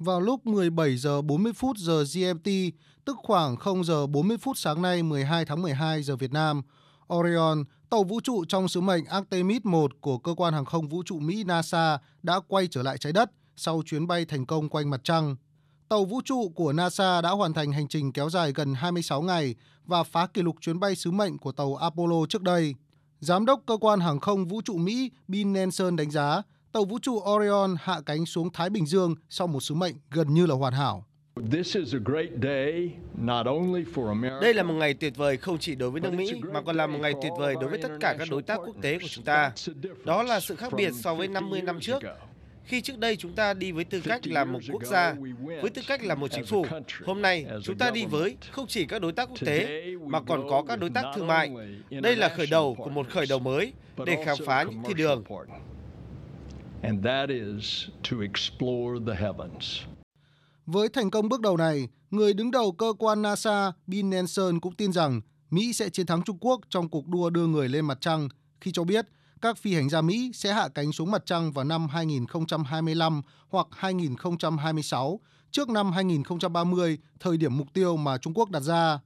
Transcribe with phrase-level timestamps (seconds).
[0.00, 2.50] Vào lúc 17 giờ 40 phút giờ GMT,
[3.04, 6.62] tức khoảng 0 giờ 40 phút sáng nay 12 tháng 12 giờ Việt Nam,
[7.14, 11.02] Orion, tàu vũ trụ trong sứ mệnh Artemis 1 của cơ quan hàng không vũ
[11.02, 14.90] trụ Mỹ NASA đã quay trở lại trái đất sau chuyến bay thành công quanh
[14.90, 15.36] mặt trăng.
[15.88, 19.54] Tàu vũ trụ của NASA đã hoàn thành hành trình kéo dài gần 26 ngày
[19.84, 22.74] và phá kỷ lục chuyến bay sứ mệnh của tàu Apollo trước đây.
[23.18, 26.42] Giám đốc cơ quan hàng không vũ trụ Mỹ Bill Nelson đánh giá
[26.72, 30.34] tàu vũ trụ Orion hạ cánh xuống Thái Bình Dương sau một sứ mệnh gần
[30.34, 31.04] như là hoàn hảo.
[34.40, 36.86] Đây là một ngày tuyệt vời không chỉ đối với nước Mỹ mà còn là
[36.86, 39.24] một ngày tuyệt vời đối với tất cả các đối tác quốc tế của chúng
[39.24, 39.52] ta.
[40.04, 42.02] Đó là sự khác biệt so với 50 năm trước
[42.64, 45.14] khi trước đây chúng ta đi với tư cách là một quốc gia,
[45.62, 46.66] với tư cách là một chính phủ,
[47.04, 50.48] hôm nay chúng ta đi với không chỉ các đối tác quốc tế mà còn
[50.50, 51.50] có các đối tác thương mại.
[51.90, 53.72] Đây là khởi đầu của một khởi đầu mới
[54.06, 55.24] để khám phá những thiên đường.
[60.66, 64.74] Với thành công bước đầu này, người đứng đầu cơ quan NASA Bill Nelson cũng
[64.74, 67.98] tin rằng Mỹ sẽ chiến thắng Trung Quốc trong cuộc đua đưa người lên mặt
[68.00, 68.28] trăng
[68.60, 69.06] khi cho biết
[69.42, 73.66] các phi hành gia Mỹ sẽ hạ cánh xuống mặt trăng vào năm 2025 hoặc
[73.70, 79.00] 2026, trước năm 2030, thời điểm mục tiêu mà Trung Quốc đặt ra.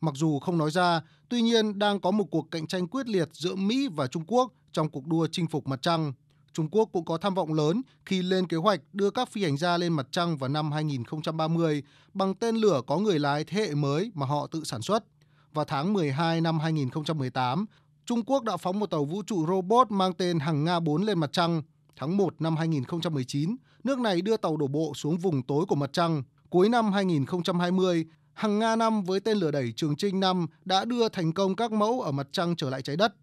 [0.00, 3.28] Mặc dù không nói ra, tuy nhiên đang có một cuộc cạnh tranh quyết liệt
[3.32, 6.12] giữa Mỹ và Trung Quốc trong cuộc đua chinh phục mặt trăng.
[6.52, 9.56] Trung Quốc cũng có tham vọng lớn khi lên kế hoạch đưa các phi hành
[9.56, 11.82] gia lên mặt trăng vào năm 2030
[12.14, 15.04] bằng tên lửa có người lái thế hệ mới mà họ tự sản xuất.
[15.52, 17.66] Vào tháng 12 năm 2018,
[18.06, 21.18] Trung Quốc đã phóng một tàu vũ trụ robot mang tên Hằng Nga 4 lên
[21.18, 21.62] mặt trăng.
[21.96, 25.90] Tháng 1 năm 2019, nước này đưa tàu đổ bộ xuống vùng tối của mặt
[25.92, 26.22] trăng.
[26.50, 31.08] Cuối năm 2020, Hằng Nga 5 với tên lửa đẩy Trường Trinh 5 đã đưa
[31.08, 33.14] thành công các mẫu ở mặt trăng trở lại trái đất.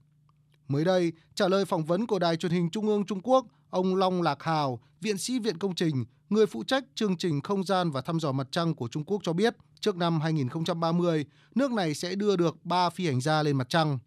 [0.68, 3.96] Mới đây, trả lời phỏng vấn của Đài truyền hình Trung ương Trung Quốc, ông
[3.96, 7.92] Long Lạc Hào, viện sĩ viện công trình, người phụ trách chương trình không gian
[7.92, 11.94] và thăm dò mặt trăng của Trung Quốc cho biết, trước năm 2030, nước này
[11.94, 14.00] sẽ đưa được 3 phi hành gia lên mặt trăng.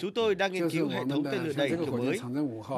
[0.00, 2.20] Chúng tôi đang nghiên cứu hệ thống tên lửa đẩy kiểu mới.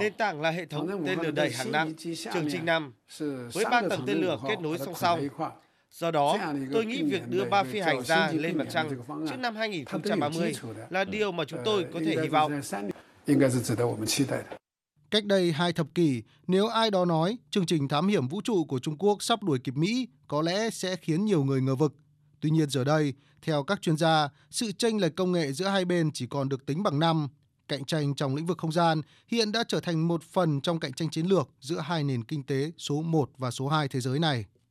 [0.00, 1.94] Nền tảng là hệ thống tên lửa đẩy hàng năm,
[2.32, 2.92] chương trình năm
[3.52, 5.20] với ba tầng tên lửa kết nối song song.
[5.90, 6.38] Do đó,
[6.72, 8.90] tôi nghĩ việc đưa ba phi hành gia lên mặt trăng
[9.28, 10.52] trước năm 2030
[10.90, 12.60] là điều mà chúng tôi có thể hy vọng.
[15.10, 18.64] Cách đây hai thập kỷ, nếu ai đó nói chương trình thám hiểm vũ trụ
[18.64, 21.94] của Trung Quốc sắp đuổi kịp Mỹ, có lẽ sẽ khiến nhiều người ngờ vực.
[22.40, 25.84] Tuy nhiên giờ đây, theo các chuyên gia, sự chênh lệch công nghệ giữa hai
[25.84, 27.28] bên chỉ còn được tính bằng năm.
[27.68, 30.92] Cạnh tranh trong lĩnh vực không gian hiện đã trở thành một phần trong cạnh
[30.92, 34.18] tranh chiến lược giữa hai nền kinh tế số 1 và số 2 thế giới
[34.18, 34.44] này.